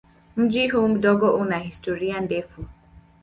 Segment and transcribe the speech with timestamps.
[0.37, 2.65] Mji huu mdogo una historia ndefu.